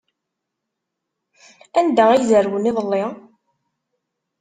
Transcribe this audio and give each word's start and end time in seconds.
Anda 1.79 2.03
ay 2.09 2.21
zerwen 2.29 2.69
iḍelli? 2.71 3.03